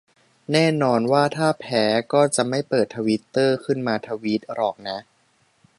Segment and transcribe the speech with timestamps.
[0.51, 4.97] แน่นอนว่าถ้าแพ้ก็จะไม่เปิดทวิตเตอร์ขึ้นมาทวีตหรอกนะ